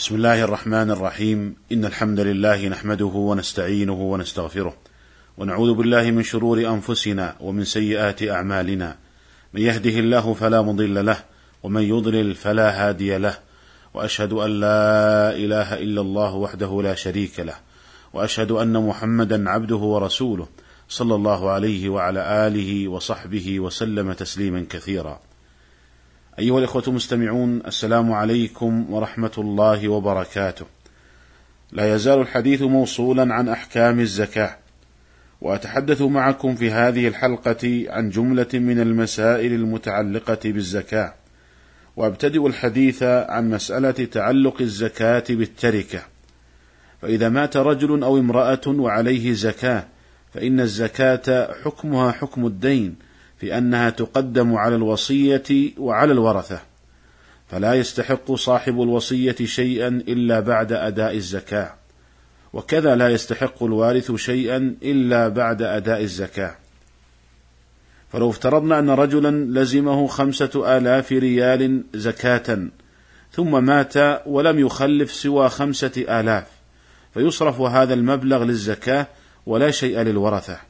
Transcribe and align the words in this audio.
بسم 0.00 0.14
الله 0.14 0.44
الرحمن 0.44 0.90
الرحيم. 0.90 1.56
إن 1.72 1.84
الحمد 1.84 2.20
لله 2.20 2.68
نحمده 2.68 3.04
ونستعينه 3.04 3.92
ونستغفره 3.92 4.76
ونعوذ 5.38 5.74
بالله 5.74 6.10
من 6.10 6.22
شرور 6.22 6.58
أنفسنا 6.58 7.36
ومن 7.40 7.64
سيئات 7.64 8.22
أعمالنا. 8.22 8.96
من 9.54 9.60
يهده 9.60 9.90
الله 9.90 10.34
فلا 10.34 10.62
مضل 10.62 11.06
له 11.06 11.16
ومن 11.62 11.82
يضلل 11.82 12.34
فلا 12.34 12.88
هادي 12.88 13.18
له. 13.18 13.38
وأشهد 13.94 14.32
أن 14.32 14.60
لا 14.60 15.36
إله 15.36 15.74
إلا 15.74 16.00
الله 16.00 16.34
وحده 16.34 16.82
لا 16.82 16.94
شريك 16.94 17.40
له. 17.40 17.56
وأشهد 18.12 18.50
أن 18.50 18.86
محمدا 18.86 19.50
عبده 19.50 19.76
ورسوله 19.76 20.48
صلى 20.88 21.14
الله 21.14 21.50
عليه 21.50 21.88
وعلى 21.88 22.46
آله 22.46 22.88
وصحبه 22.88 23.60
وسلم 23.60 24.12
تسليما 24.12 24.66
كثيرا. 24.70 25.20
أيها 26.40 26.58
الإخوة 26.58 26.82
المستمعون 26.88 27.62
السلام 27.66 28.12
عليكم 28.12 28.92
ورحمة 28.92 29.32
الله 29.38 29.88
وبركاته. 29.88 30.66
لا 31.72 31.94
يزال 31.94 32.20
الحديث 32.20 32.62
موصولا 32.62 33.34
عن 33.34 33.48
أحكام 33.48 34.00
الزكاة، 34.00 34.56
وأتحدث 35.40 36.02
معكم 36.02 36.54
في 36.54 36.70
هذه 36.70 37.08
الحلقة 37.08 37.84
عن 37.88 38.10
جملة 38.10 38.48
من 38.54 38.80
المسائل 38.80 39.52
المتعلقة 39.52 40.38
بالزكاة، 40.44 41.14
وأبتدئ 41.96 42.46
الحديث 42.46 43.02
عن 43.02 43.50
مسألة 43.50 43.90
تعلق 43.90 44.60
الزكاة 44.60 45.24
بالتركة. 45.28 46.02
فإذا 47.02 47.28
مات 47.28 47.56
رجل 47.56 48.02
أو 48.02 48.18
امرأة 48.18 48.66
وعليه 48.66 49.32
زكاة، 49.32 49.86
فإن 50.34 50.60
الزكاة 50.60 51.54
حكمها 51.64 52.12
حكم 52.12 52.46
الدين، 52.46 53.09
في 53.40 53.58
أنها 53.58 53.90
تقدم 53.90 54.54
على 54.54 54.76
الوصية 54.76 55.72
وعلى 55.78 56.12
الورثة 56.12 56.60
فلا 57.48 57.74
يستحق 57.74 58.32
صاحب 58.32 58.82
الوصية 58.82 59.36
شيئا 59.44 59.88
إلا 59.88 60.40
بعد 60.40 60.72
أداء 60.72 61.14
الزكاة 61.14 61.74
وكذا 62.52 62.96
لا 62.96 63.08
يستحق 63.08 63.62
الوارث 63.62 64.12
شيئا 64.12 64.76
إلا 64.82 65.28
بعد 65.28 65.62
أداء 65.62 66.02
الزكاة. 66.02 66.54
فلو 68.12 68.30
افترضنا 68.30 68.78
أن 68.78 68.90
رجلا 68.90 69.60
لزمه 69.60 70.06
خمسة 70.06 70.76
آلاف 70.76 71.12
ريال 71.12 71.84
زكاة 71.94 72.58
ثم 73.32 73.64
مات 73.64 73.94
ولم 74.26 74.58
يخلف 74.58 75.12
سوى 75.12 75.48
خمسة 75.48 76.20
آلاف 76.20 76.46
فيصرف 77.14 77.60
هذا 77.60 77.94
المبلغ 77.94 78.44
للزكاة 78.44 79.06
ولا 79.46 79.70
شيء 79.70 80.00
للورثة. 80.00 80.69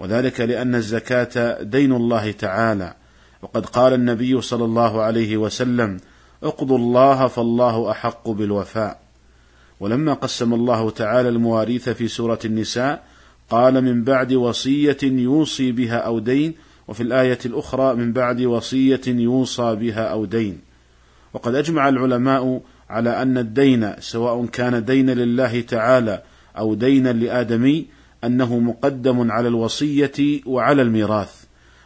وذلك 0.00 0.40
لأن 0.40 0.74
الزكاة 0.74 1.62
دين 1.62 1.92
الله 1.92 2.32
تعالى. 2.32 2.94
وقد 3.42 3.66
قال 3.66 3.92
النبي 3.92 4.40
صلى 4.40 4.64
الله 4.64 5.02
عليه 5.02 5.36
وسلم 5.36 5.96
اقضوا 6.42 6.78
الله 6.78 7.26
فالله 7.26 7.90
أحق 7.90 8.28
بالوفاء. 8.28 9.00
ولما 9.80 10.12
قسم 10.12 10.54
الله 10.54 10.90
تعالى 10.90 11.28
المواريث 11.28 11.88
في 11.88 12.08
سورة 12.08 12.38
النساء 12.44 13.04
قال 13.50 13.84
من 13.84 14.04
بعد 14.04 14.32
وصية 14.32 14.96
يوصي 15.02 15.72
بها 15.72 15.96
أو 15.96 16.18
دين 16.18 16.54
وفي 16.88 17.02
الآية 17.02 17.38
الأخرى 17.46 17.94
من 17.94 18.12
بعد 18.12 18.42
وصية 18.42 19.00
يوصى 19.06 19.74
بها 19.74 20.04
أو 20.04 20.24
دين. 20.24 20.60
وقد 21.32 21.54
أجمع 21.54 21.88
العلماء 21.88 22.60
على 22.90 23.22
أن 23.22 23.38
الدين 23.38 23.92
سواء 23.98 24.46
كان 24.46 24.84
دينا 24.84 25.12
لله 25.12 25.60
تعالى 25.60 26.22
أو 26.58 26.74
دينا 26.74 27.12
لآدمي 27.12 27.99
أنه 28.24 28.58
مقدم 28.58 29.30
على 29.30 29.48
الوصية 29.48 30.40
وعلى 30.46 30.82
الميراث 30.82 31.44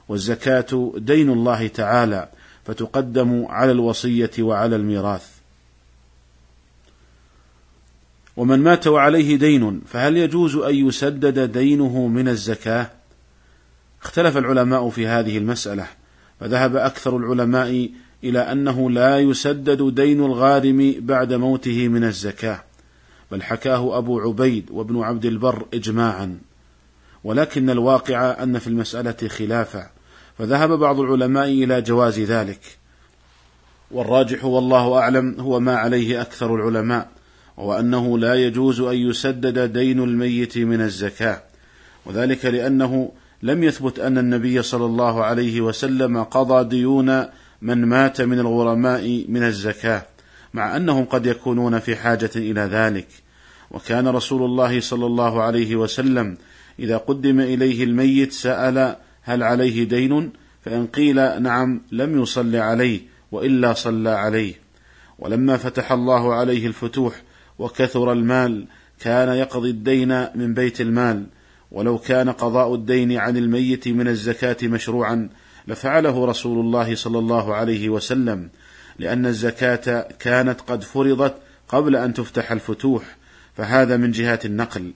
والزكاة 0.08 0.92
دين 0.96 1.30
الله 1.30 1.66
تعالى 1.66 2.28
فتقدم 2.64 3.46
على 3.48 3.72
الوصية 3.72 4.30
وعلى 4.38 4.76
الميراث. 4.76 5.34
ومن 8.36 8.58
مات 8.58 8.86
وعليه 8.86 9.36
دين 9.36 9.80
فهل 9.86 10.16
يجوز 10.16 10.56
أن 10.56 10.74
يسدد 10.74 11.52
دينه 11.52 12.06
من 12.06 12.28
الزكاة؟ 12.28 12.90
اختلف 14.02 14.36
العلماء 14.36 14.90
في 14.90 15.06
هذه 15.06 15.38
المسألة 15.38 15.86
فذهب 16.40 16.76
أكثر 16.76 17.16
العلماء 17.16 17.90
إلى 18.24 18.38
أنه 18.38 18.90
لا 18.90 19.18
يسدد 19.18 19.94
دين 19.94 20.24
الغارم 20.24 20.94
بعد 20.98 21.32
موته 21.32 21.88
من 21.88 22.04
الزكاة. 22.04 22.64
بل 23.32 23.42
حكاه 23.42 23.98
أبو 23.98 24.20
عبيد 24.20 24.70
وابن 24.70 25.02
عبد 25.02 25.24
البر 25.24 25.66
إجماعا. 25.74 26.38
ولكن 27.24 27.70
الواقع 27.70 28.42
أن 28.42 28.58
في 28.58 28.66
المسألة 28.66 29.28
خلافا 29.28 29.90
فذهب 30.38 30.78
بعض 30.78 31.00
العلماء 31.00 31.48
إلى 31.48 31.82
جواز 31.82 32.20
ذلك. 32.20 32.60
والراجح 33.90 34.44
والله 34.44 34.98
أعلم 34.98 35.40
هو 35.40 35.60
ما 35.60 35.76
عليه 35.76 36.20
أكثر 36.20 36.54
العلماء 36.54 37.08
وهو 37.56 37.78
أنه 37.78 38.18
لا 38.18 38.34
يجوز 38.34 38.80
أن 38.80 38.96
يسدد 38.96 39.72
دين 39.72 40.00
الميت 40.00 40.58
من 40.58 40.80
الزكاة. 40.80 41.42
وذلك 42.06 42.44
لأنه 42.44 43.12
لم 43.42 43.64
يثبت 43.64 43.98
أن 43.98 44.18
النبي 44.18 44.62
صلى 44.62 44.84
الله 44.84 45.24
عليه 45.24 45.60
وسلم 45.60 46.22
قضى 46.22 46.68
ديون 46.68 47.24
من 47.62 47.84
مات 47.86 48.20
من 48.20 48.38
الغرماء 48.38 49.24
من 49.28 49.42
الزكاة. 49.42 50.13
مع 50.54 50.76
أنهم 50.76 51.04
قد 51.04 51.26
يكونون 51.26 51.78
في 51.78 51.96
حاجة 51.96 52.30
إلى 52.36 52.60
ذلك. 52.60 53.08
وكان 53.70 54.08
رسول 54.08 54.42
الله 54.42 54.80
صلى 54.80 55.06
الله 55.06 55.42
عليه 55.42 55.76
وسلم 55.76 56.36
إذا 56.78 56.96
قدم 56.96 57.40
إليه 57.40 57.84
الميت 57.84 58.32
سأل 58.32 58.96
هل 59.22 59.42
عليه 59.42 59.84
دين؟ 59.84 60.32
فإن 60.64 60.86
قيل 60.86 61.42
نعم 61.42 61.80
لم 61.92 62.22
يصل 62.22 62.56
عليه 62.56 63.00
وإلا 63.32 63.72
صلى 63.72 64.10
عليه. 64.10 64.54
ولما 65.18 65.56
فتح 65.56 65.92
الله 65.92 66.34
عليه 66.34 66.66
الفتوح 66.66 67.22
وكثر 67.58 68.12
المال 68.12 68.66
كان 69.00 69.28
يقضي 69.28 69.70
الدين 69.70 70.26
من 70.34 70.54
بيت 70.54 70.80
المال. 70.80 71.26
ولو 71.72 71.98
كان 71.98 72.30
قضاء 72.30 72.74
الدين 72.74 73.16
عن 73.18 73.36
الميت 73.36 73.88
من 73.88 74.08
الزكاة 74.08 74.56
مشروعا 74.62 75.28
لفعله 75.68 76.26
رسول 76.26 76.60
الله 76.60 76.94
صلى 76.94 77.18
الله 77.18 77.54
عليه 77.54 77.88
وسلم. 77.88 78.48
لأن 78.98 79.26
الزكاة 79.26 80.08
كانت 80.18 80.60
قد 80.60 80.82
فرضت 80.82 81.34
قبل 81.68 81.96
أن 81.96 82.14
تفتح 82.14 82.52
الفتوح 82.52 83.16
فهذا 83.56 83.96
من 83.96 84.10
جهة 84.10 84.40
النقل. 84.44 84.92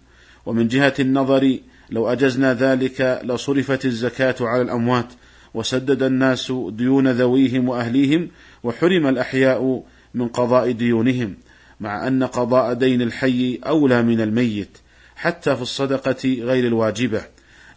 ومن 0.47 0.69
جهة 0.69 0.95
النظر 1.01 1.59
لو 1.91 2.09
أجزنا 2.09 2.55
ذلك 2.55 3.21
لصرفت 3.25 3.85
الزكاة 3.85 4.35
على 4.41 4.63
الأموات 4.63 5.13
وسدد 5.55 6.03
الناس 6.03 6.53
ديون 6.69 7.09
ذويهم 7.09 7.69
وأهليهم 7.69 8.29
وحرم 8.63 9.07
الأحياء 9.07 9.85
من 10.15 10.29
قضاء 10.29 10.71
ديونهم 10.71 11.35
مع 11.81 12.09
أن 12.09 12.25
قضاء 12.25 12.75
دين 12.75 13.03
الحي 13.03 13.61
أولى 13.67 14.03
من 14.03 14.21
الميت 14.21 14.79
حتى 15.17 15.57
في 15.57 15.63
الصدقة 15.63 16.39
غير 16.41 16.67
الواجبة 16.67 17.23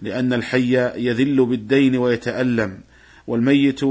لأن 0.01 0.33
الحي 0.33 0.75
يذل 1.07 1.45
بالدين 1.45 1.97
ويتألم 1.97 2.79
والميت 3.27 3.81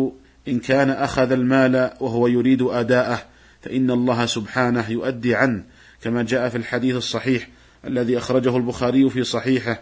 إن 0.50 0.58
كان 0.58 0.90
أخذ 0.90 1.32
المال 1.32 1.90
وهو 2.00 2.26
يريد 2.26 2.62
أداءه 2.62 3.22
فإن 3.60 3.90
الله 3.90 4.26
سبحانه 4.26 4.90
يؤدي 4.90 5.34
عنه 5.34 5.64
كما 6.02 6.22
جاء 6.22 6.48
في 6.48 6.56
الحديث 6.56 6.96
الصحيح 6.96 7.48
الذي 7.84 8.18
أخرجه 8.18 8.56
البخاري 8.56 9.10
في 9.10 9.24
صحيحه 9.24 9.80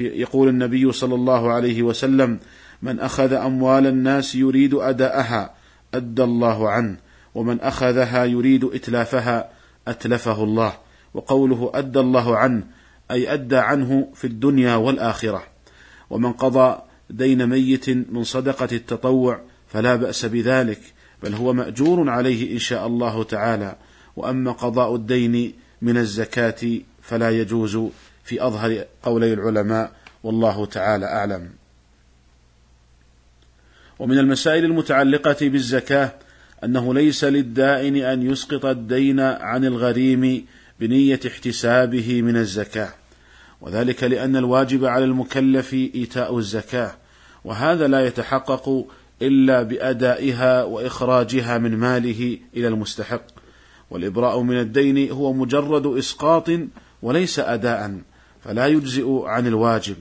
يقول 0.00 0.48
النبي 0.48 0.92
صلى 0.92 1.14
الله 1.14 1.52
عليه 1.52 1.82
وسلم 1.82 2.38
من 2.82 3.00
أخذ 3.00 3.32
أموال 3.32 3.86
الناس 3.86 4.34
يريد 4.34 4.74
أداءها 4.74 5.54
أدى 5.94 6.22
الله 6.22 6.70
عنه 6.70 6.96
ومن 7.34 7.60
أخذها 7.60 8.24
يريد 8.24 8.64
إتلافها 8.64 9.50
أتلفه 9.88 10.44
الله. 10.44 10.72
وقوله 11.14 11.70
أدى 11.74 12.00
الله 12.00 12.36
عنه 12.36 12.62
أي 13.10 13.32
أدى 13.32 13.56
عنه 13.56 14.08
في 14.14 14.26
الدنيا 14.26 14.74
والآخرة. 14.74 15.42
ومن 16.10 16.32
قضى 16.32 16.78
دين 17.10 17.46
ميت 17.46 17.90
من 17.90 18.24
صدقة 18.24 18.68
التطوع 18.72 19.40
فلا 19.68 19.96
بأس 19.96 20.24
بذلك 20.24 20.80
بل 21.22 21.34
هو 21.34 21.52
مأجور 21.52 22.10
عليه 22.10 22.52
إن 22.52 22.58
شاء 22.58 22.86
الله 22.86 23.24
تعالى. 23.24 23.76
وأما 24.16 24.52
قضاء 24.52 24.94
الدين 24.94 25.52
من 25.82 25.96
الزكاة 25.96 26.80
فلا 27.02 27.30
يجوز 27.30 27.78
في 28.24 28.46
أظهر 28.46 28.84
قولي 29.02 29.32
العلماء 29.32 29.92
والله 30.22 30.66
تعالى 30.66 31.06
أعلم. 31.06 31.50
ومن 33.98 34.18
المسائل 34.18 34.64
المتعلقة 34.64 35.36
بالزكاة 35.48 36.12
أنه 36.64 36.94
ليس 36.94 37.24
للدائن 37.24 37.96
أن 37.96 38.30
يسقط 38.30 38.64
الدين 38.64 39.20
عن 39.20 39.64
الغريم 39.64 40.46
بنية 40.80 41.20
احتسابه 41.26 42.22
من 42.22 42.36
الزكاة. 42.36 42.90
وذلك 43.60 44.04
لأن 44.04 44.36
الواجب 44.36 44.84
على 44.84 45.04
المكلف 45.04 45.74
إيتاء 45.74 46.38
الزكاة 46.38 46.94
وهذا 47.44 47.86
لا 47.86 48.06
يتحقق 48.06 48.86
إلا 49.22 49.62
بأدائها 49.62 50.64
وإخراجها 50.64 51.58
من 51.58 51.76
ماله 51.76 52.38
إلى 52.56 52.68
المستحق. 52.68 53.22
والإبراء 53.90 54.40
من 54.40 54.60
الدين 54.60 55.10
هو 55.10 55.32
مجرد 55.32 55.86
إسقاط 55.86 56.50
وليس 57.02 57.38
أداء 57.38 58.00
فلا 58.44 58.66
يجزئ 58.66 59.22
عن 59.24 59.46
الواجب. 59.46 59.96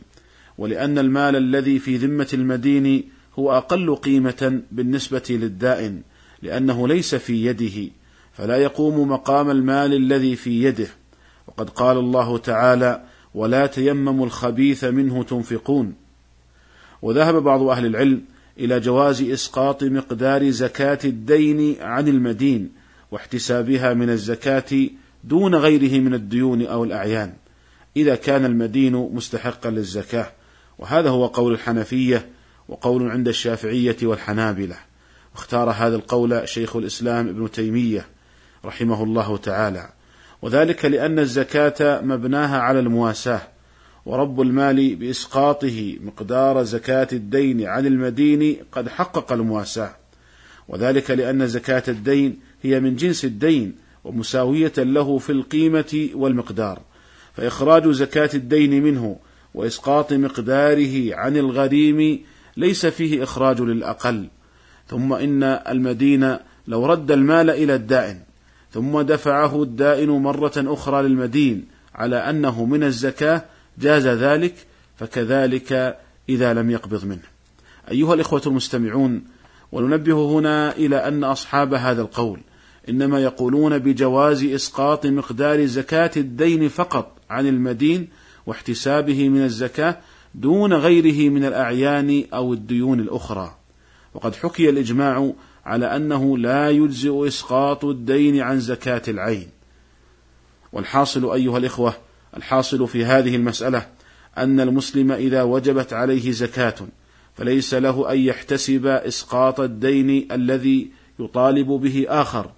ولأن 0.58 0.98
المال 0.98 1.36
الذي 1.36 1.80
في 1.80 1.98
ذمة 1.98 2.30
المدين 2.34 3.10
هو 3.40 3.58
أقل 3.58 3.96
قيمة 3.96 4.62
بالنسبة 4.72 5.24
للدائن 5.30 6.02
لأنه 6.42 6.88
ليس 6.88 7.16
في 7.16 7.46
يده 7.46 7.92
فلا 8.34 8.58
يقوم 8.58 9.12
مقام 9.12 9.50
المال 9.50 9.94
الذي 9.94 10.36
في 10.36 10.64
يده. 10.64 10.88
وقد 11.48 11.70
قال 11.70 11.98
الله 11.98 12.38
تعالى 12.38 13.04
ولا 13.34 13.68
تيمموا 13.68 14.26
الخبيث 14.26 14.84
منه 14.84 15.24
تنفقون 15.24 15.94
وذهب 17.02 17.44
بعض 17.44 17.62
أهل 17.62 17.86
العلم 17.86 18.22
إلى 18.60 18.80
جواز 18.80 19.22
إسقاط 19.22 19.84
مقدار 19.84 20.50
زكاة 20.50 21.00
الدين 21.06 21.82
عن 21.82 22.08
المدين 22.08 22.72
واحتسابها 23.12 23.94
من 23.94 24.10
الزكاة 24.10 24.90
دون 25.24 25.56
غيره 25.56 26.00
من 26.00 26.14
الديون 26.14 26.66
أو 26.66 26.84
الأعيان 26.84 27.34
إذا 27.98 28.16
كان 28.16 28.46
المدين 28.46 28.94
مستحقا 28.94 29.70
للزكاة. 29.70 30.32
وهذا 30.80 31.10
هو 31.10 31.26
قول 31.26 31.54
الحنفية 31.54 32.30
وقول 32.68 33.12
عند 33.12 33.28
الشافعية 33.28 33.98
والحنابلة. 34.04 34.76
واختار 35.36 35.70
هذا 35.70 35.96
القول 35.96 36.50
شيخ 36.50 36.76
الإسلام 36.76 37.28
ابن 37.28 37.52
تيمية 37.52 38.06
رحمه 38.66 39.04
الله 39.04 39.38
تعالى. 39.38 39.90
وذلك 40.42 40.86
لأن 40.86 41.20
الزكاة 41.20 42.02
مبناها 42.02 42.60
على 42.60 42.80
المواساة. 42.80 43.42
ورب 44.08 44.42
المال 44.42 44.96
بإسقاطه 44.96 45.98
مقدار 46.04 46.64
زكاة 46.64 47.08
الدين 47.14 47.66
عن 47.66 47.86
المدين 47.86 48.58
قد 48.72 48.90
حقق 48.90 49.32
المواساة. 49.32 49.96
وذلك 50.68 51.12
لأن 51.12 51.48
زكاة 51.48 51.84
الدين 51.88 52.40
هي 52.64 52.80
من 52.80 52.96
جنس 52.96 53.26
الدين 53.26 53.76
ومساوية 54.04 54.74
له 54.78 55.18
في 55.18 55.32
القيمة 55.32 56.10
والمقدار. 56.14 56.82
فإخراج 57.34 57.90
زكاة 57.90 58.30
الدين 58.34 58.84
منه 58.84 59.18
وإسقاط 59.54 60.14
مقداره 60.14 61.16
عن 61.16 61.38
الغريم 61.38 62.20
ليس 62.58 62.86
فيه 62.86 63.24
إخراج 63.24 63.62
للأقل. 63.62 64.28
ثم 64.88 65.14
إن 65.14 65.44
المدين 65.44 66.38
لو 66.68 66.86
رد 66.86 67.12
المال 67.12 67.50
إلى 67.50 67.76
الدائن 67.76 68.20
ثم 68.72 69.02
دفعه 69.02 69.64
الدائن 69.64 70.10
مرة 70.10 70.54
أخرى 70.58 71.08
للمدين 71.08 71.66
على 71.96 72.16
أنه 72.16 72.66
من 72.66 72.84
الزكاة 72.84 73.46
جاز 73.80 74.08
ذلك 74.08 74.56
فكذلك 74.96 76.00
إذا 76.30 76.54
لم 76.54 76.72
يقبض 76.72 77.06
منه. 77.06 77.38
أيها 77.92 78.14
الإخوة 78.14 78.42
المستمعون 78.48 79.24
وننبه 79.72 80.40
هنا 80.40 80.76
إلى 80.76 81.08
أن 81.08 81.24
أصحاب 81.24 81.74
هذا 81.74 82.02
القول 82.02 82.40
إنما 82.90 83.20
يقولون 83.20 83.78
بجواز 83.78 84.44
إسقاط 84.44 85.06
مقدار 85.06 85.66
زكاة 85.66 86.12
الدين 86.18 86.70
فقط 86.70 87.18
عن 87.30 87.48
المدين 87.48 88.08
واحتسابه 88.46 89.30
من 89.30 89.44
الزكاة 89.44 89.98
دون 90.36 90.74
غيره 90.74 91.30
من 91.30 91.46
الأعيان 91.46 92.24
أو 92.34 92.54
الديون 92.54 93.00
الأخرى. 93.00 93.56
وقد 94.14 94.36
حكي 94.36 94.70
الإجماع 94.70 95.34
على 95.66 95.96
أنه 95.96 96.38
لا 96.38 96.70
يجزئ 96.70 97.28
إسقاط 97.28 97.86
الدين 97.86 98.42
عن 98.42 98.60
زكاة 98.60 99.02
العين. 99.08 99.48
والحاصل 100.74 101.34
أيها 101.34 101.58
الإخوة 101.58 101.94
الحاصل 102.38 102.88
في 102.88 103.06
هذه 103.06 103.36
المسألة 103.36 103.88
أن 104.38 104.60
المسلم 104.60 105.12
إذا 105.12 105.44
وجبت 105.44 105.94
عليه 105.94 106.32
زكاة 106.32 106.76
فليس 107.36 107.74
له 107.74 108.12
أن 108.12 108.20
يحتسب 108.20 108.86
إسقاط 108.86 109.60
الدين 109.60 110.32
الذي 110.32 110.92
يطالب 111.20 111.68
به 111.68 112.06
آخر 112.08 112.52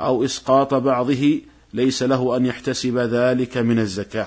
أو 0.00 0.24
إسقاط 0.24 0.74
بعضه 0.74 1.40
ليس 1.72 2.02
له 2.02 2.36
أن 2.36 2.46
يحتسب 2.46 2.98
ذلك 2.98 3.56
من 3.56 3.78
الزكاة. 3.78 4.26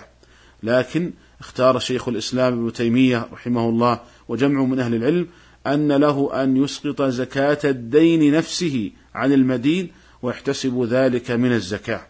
لكن 0.64 1.14
اختار 1.40 1.80
شيخ 1.80 2.08
الإسلام 2.08 2.54
ابن 2.54 2.74
تيمية 2.74 3.28
رحمه 3.34 3.70
الله 3.70 4.00
وجمع 4.28 4.64
من 4.64 4.80
أهل 4.80 4.96
العلم 4.96 5.28
أن 5.68 5.92
له 5.92 6.44
أن 6.44 6.58
يسقط 6.58 7.02
زكاة 7.02 7.60
الدين 7.64 8.34
نفسه 8.34 8.92
عن 9.16 9.34
المدين 9.34 9.92
ويحتسب 10.22 10.84
ذلك 10.84 11.32
من 11.32 11.52
الزكاة. 11.52 12.08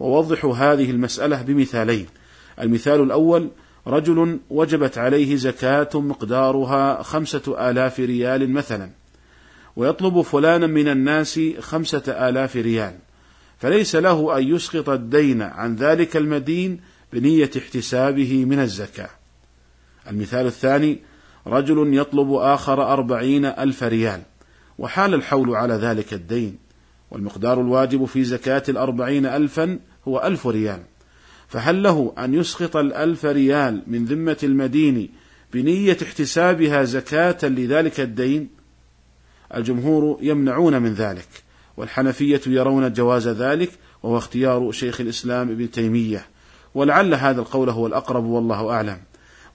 ووضحوا 0.00 0.56
هذه 0.56 0.90
المسألة 0.90 1.42
بمثالين. 1.42 2.06
المثال 2.60 3.00
الأول 3.00 3.50
رجل 3.86 4.38
وجبت 4.50 4.98
عليه 4.98 5.36
زكاة 5.36 5.88
مقدارها 5.94 7.02
خمسة 7.02 7.70
آلاف 7.70 8.00
ريال 8.00 8.50
مثلا 8.50 8.90
ويطلب 9.76 10.20
فلانا 10.20 10.66
من 10.66 10.88
الناس 10.88 11.40
خمسة 11.60 12.28
آلاف 12.28 12.56
ريال 12.56 12.94
فليس 13.58 13.96
له 13.96 14.38
أن 14.38 14.48
يسقط 14.48 14.88
الدين 14.88 15.42
عن 15.42 15.76
ذلك 15.76 16.16
المدين 16.16 16.80
بنية 17.12 17.50
احتسابه 17.58 18.44
من 18.44 18.58
الزكاة. 18.58 19.10
المثال 20.10 20.46
الثاني 20.46 20.98
رجل 21.46 21.94
يطلب 21.98 22.32
آخر 22.32 22.92
أربعين 22.92 23.44
ألف 23.44 23.82
ريال 23.82 24.22
وحال 24.78 25.14
الحول 25.14 25.56
على 25.56 25.74
ذلك 25.74 26.14
الدين 26.14 26.58
والمقدار 27.10 27.60
الواجب 27.60 28.04
في 28.04 28.24
زكاة 28.24 28.62
الأربعين 28.68 29.26
ألفا 29.26 29.78
هو 30.08 30.22
ألف 30.24 30.46
ريال. 30.46 30.82
فهل 31.48 31.82
له 31.82 32.12
أن 32.18 32.34
يسقط 32.34 32.76
الألف 32.76 33.24
ريال 33.24 33.82
من 33.86 34.04
ذمة 34.04 34.36
المدين 34.42 35.10
بنية 35.52 35.96
احتسابها 36.02 36.84
زكاة 36.84 37.38
لذلك 37.42 38.00
الدين؟ 38.00 38.48
الجمهور 39.54 40.18
يمنعون 40.22 40.82
من 40.82 40.94
ذلك 40.94 41.28
والحنفية 41.76 42.40
يرون 42.46 42.92
جواز 42.92 43.28
ذلك 43.28 43.70
وهو 44.02 44.18
اختيار 44.18 44.72
شيخ 44.72 45.00
الإسلام 45.00 45.50
ابن 45.50 45.70
تيمية. 45.70 46.26
ولعل 46.74 47.14
هذا 47.14 47.40
القول 47.40 47.70
هو 47.70 47.86
الأقرب 47.86 48.24
والله 48.24 48.70
أعلم. 48.70 48.98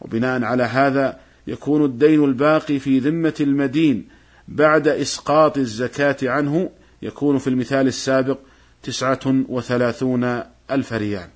وبناء 0.02 0.44
على 0.44 0.64
هذا 0.64 1.20
يكون 1.48 1.86
الدين 1.86 2.24
الباقي 2.24 2.80
في 2.80 3.00
ذمة 3.00 3.34
المدين 3.40 4.08
بعد 4.48 4.88
إسقاط 4.88 5.58
الزكاة 5.58 6.18
عنه 6.24 6.70
يكون 7.02 7.38
في 7.38 7.48
المثال 7.48 7.88
السابق 7.88 8.38
تسعة 8.84 9.20
وثلاثون 9.26 10.24
ألف 10.72 10.94
ريال. 10.94 11.28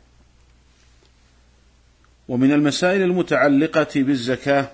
ومن 2.27 2.51
المسائل 2.51 3.01
المتعلقة 3.01 3.87
بالزكاة 3.95 4.69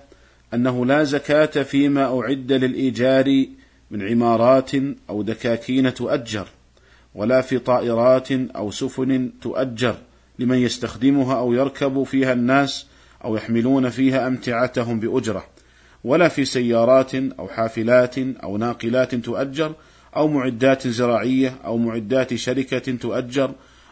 أنه 0.54 0.86
لا 0.86 1.04
زكاة 1.04 1.64
فيما 1.64 2.20
أعد 2.20 2.52
للإيجار 2.52 3.46
من 3.92 4.08
عمارات 4.10 4.72
أو 5.10 5.22
دكاكين 5.22 5.94
تؤجر 5.94 6.48
ولا 7.16 7.42
في 7.42 7.60
طائرات 7.60 8.32
أو 8.32 8.72
سفن 8.72 9.32
تؤجر 9.42 9.96
لمن 10.40 10.58
يستخدمها 10.58 11.38
أو 11.38 11.54
يركب 11.54 12.04
فيها 12.04 12.34
الناس 12.34 12.88
أو 13.24 13.36
يحملون 13.36 13.90
فيها 13.90 14.28
أمتعتهم 14.28 15.00
بأجرة 15.00 15.46
ولا 16.04 16.28
في 16.28 16.46
سيارات 16.46 17.16
أو 17.16 17.48
حافلات 17.48 18.16
أو 18.18 18.58
ناقلات 18.58 19.16
تؤجر 19.16 19.74
أو 20.16 20.28
معدات 20.28 20.88
زراعية 20.88 21.56
أو 21.66 21.78
معدات 21.78 22.34
شركة 22.34 22.98
تؤجر 22.98 23.52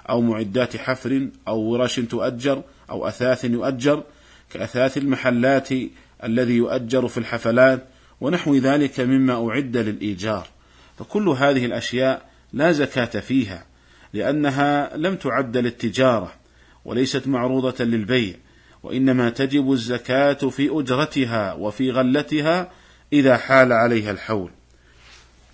أو 0.09 0.21
معدات 0.21 0.77
حفر 0.77 1.27
أو 1.47 1.59
ورش 1.59 1.99
تؤجر 1.99 2.61
أو 2.91 3.07
أثاث 3.07 3.45
يؤجر 3.45 4.03
كأثاث 4.53 4.97
المحلات 4.97 5.69
الذي 6.23 6.53
يؤجر 6.53 7.07
في 7.07 7.17
الحفلات 7.17 7.87
ونحو 8.21 8.55
ذلك 8.55 8.99
مما 8.99 9.49
أعد 9.49 9.77
للإيجار. 9.77 10.47
فكل 10.99 11.29
هذه 11.29 11.65
الأشياء 11.65 12.29
لا 12.53 12.71
زكاة 12.71 13.19
فيها 13.19 13.65
لأنها 14.13 14.97
لم 14.97 15.15
تعد 15.15 15.57
للتجارة 15.57 16.33
وليست 16.85 17.27
معروضة 17.27 17.83
للبيع 17.85 18.35
وإنما 18.83 19.29
تجب 19.29 19.71
الزكاة 19.71 20.33
في 20.33 20.69
أجرتها 20.71 21.53
وفي 21.53 21.91
غلتها 21.91 22.71
إذا 23.13 23.37
حال 23.37 23.71
عليها 23.73 24.11
الحول. 24.11 24.51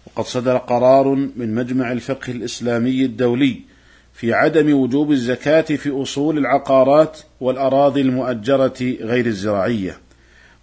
وقد 0.05 0.25
صدر 0.25 0.57
قرار 0.57 1.15
من 1.35 1.55
مجمع 1.55 1.91
الفقه 1.91 2.31
الإسلامي 2.31 3.05
الدولي 3.05 3.61
في 4.17 4.33
عدم 4.33 4.73
وجوب 4.73 5.11
الزكاة 5.11 5.61
في 5.61 6.01
أصول 6.01 6.37
العقارات 6.37 7.19
والأراضي 7.39 8.01
المؤجرة 8.01 8.97
غير 9.01 9.25
الزراعية 9.25 9.97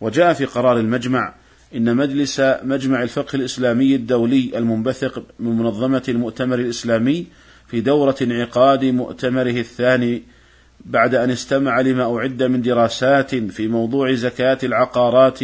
وجاء 0.01 0.33
في 0.33 0.45
قرار 0.45 0.79
المجمع 0.79 1.35
إن 1.75 1.97
مجلس 1.97 2.41
مجمع 2.63 3.03
الفقه 3.03 3.37
الإسلامي 3.37 3.95
الدولي 3.95 4.51
المنبثق 4.59 5.25
من 5.39 5.59
منظمة 5.59 6.03
المؤتمر 6.09 6.59
الإسلامي 6.59 7.27
في 7.67 7.81
دورة 7.81 8.17
انعقاد 8.23 8.85
مؤتمره 8.85 9.51
الثاني 9.51 10.23
بعد 10.85 11.15
أن 11.15 11.31
استمع 11.31 11.81
لما 11.81 12.17
أعد 12.17 12.43
من 12.43 12.63
دراسات 12.63 13.35
في 13.35 13.69
موضوع 13.69 14.13
زكاة 14.13 14.59
العقارات 14.63 15.41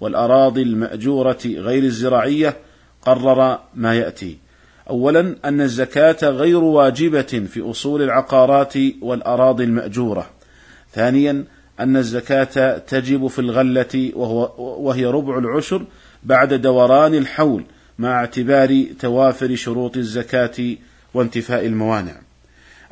والأراضي 0.00 0.62
المأجورة 0.62 1.38
غير 1.46 1.82
الزراعية 1.82 2.56
قرر 3.02 3.58
ما 3.74 3.94
يأتي. 3.94 4.49
أولا 4.90 5.36
أن 5.44 5.60
الزكاة 5.60 6.16
غير 6.22 6.56
واجبة 6.56 7.22
في 7.22 7.70
أصول 7.70 8.02
العقارات 8.02 8.74
والأراضي 9.02 9.64
المأجورة. 9.64 10.30
ثانيا 10.92 11.44
أن 11.80 11.96
الزكاة 11.96 12.78
تجب 12.78 13.26
في 13.26 13.38
الغلة 13.38 14.12
وهو 14.14 14.52
وهي 14.58 15.06
ربع 15.06 15.38
العشر 15.38 15.86
بعد 16.22 16.54
دوران 16.54 17.14
الحول 17.14 17.64
مع 17.98 18.20
اعتبار 18.20 18.84
توافر 18.98 19.54
شروط 19.54 19.96
الزكاة 19.96 20.76
وانتفاء 21.14 21.66
الموانع. 21.66 22.20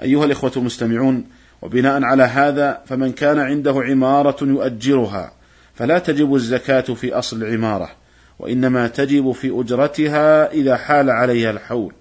أيها 0.03 0.25
الإخوة 0.25 0.53
المستمعون، 0.57 1.25
وبناء 1.63 2.03
على 2.03 2.23
هذا 2.23 2.83
فمن 2.87 3.13
كان 3.13 3.39
عنده 3.39 3.75
عمارة 3.83 4.45
يؤجرها 4.45 5.33
فلا 5.75 5.99
تجب 5.99 6.35
الزكاة 6.35 6.81
في 6.81 7.13
أصل 7.13 7.43
العمارة 7.43 7.91
وإنما 8.39 8.89
تجب 8.89 9.33
في 9.33 9.61
أجرتها 9.61 10.53
إذا 10.53 10.77
حال 10.77 11.11
عليها 11.11 11.51
الحول. 11.51 11.95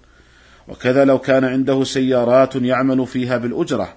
وكذا 0.68 1.04
لو 1.04 1.18
كان 1.18 1.44
عنده 1.44 1.84
سيارات 1.84 2.56
يعمل 2.56 3.06
فيها 3.06 3.36
بالأجرة 3.36 3.94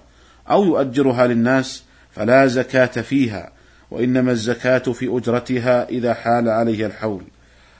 أو 0.50 0.64
يؤجرها 0.64 1.26
للناس 1.26 1.84
فلا 2.10 2.46
زكاة 2.46 2.86
فيها 2.86 3.52
وإنما 3.90 4.32
الزكاة 4.32 4.78
في 4.78 5.16
أجرتها 5.16 5.88
إذا 5.88 6.14
حال 6.14 6.48
عليها 6.48 6.86
الحول. 6.86 7.22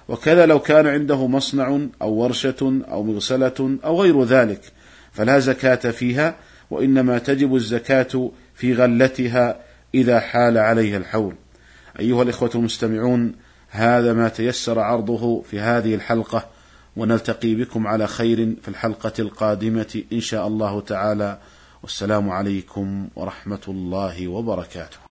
وكذا 0.09 0.47
لو 0.47 0.59
كان 0.59 0.87
عنده 0.87 1.27
مصنع 1.27 1.81
أو 2.03 2.13
ورشة 2.13 2.83
أو 2.91 3.03
مغسلة 3.03 3.79
أو 3.85 4.03
غير 4.03 4.25
ذلك 4.25 4.61
فلا 5.13 5.39
زكاة 5.39 5.91
فيها 5.91 6.35
وإنما 6.71 7.19
تجب 7.19 7.55
الزكاة 7.55 8.31
في 8.55 8.75
غلتها 8.75 9.61
إذا 9.95 10.21
حال 10.21 10.59
عليها 10.59 10.97
الحول. 10.97 11.35
أيها 12.01 12.23
الإخوة 12.23 12.51
المستمعون 12.55 13.35
هذا 13.75 14.13
ما 14.13 14.29
تيسر 14.29 14.79
عرضه 14.79 15.43
في 15.43 15.61
هذه 15.61 15.95
الحلقة 15.95 16.47
ونلتقي 16.97 17.55
بكم 17.55 17.87
على 17.87 18.07
خير 18.07 18.55
في 18.63 18.69
الحلقة 18.69 19.13
القادمة 19.19 20.03
إن 20.13 20.21
شاء 20.21 20.47
الله 20.47 20.81
تعالى. 20.81 21.39
والسلام 21.83 22.31
عليكم 22.31 23.09
ورحمة 23.17 23.61
الله 23.69 24.29
وبركاته. 24.29 24.97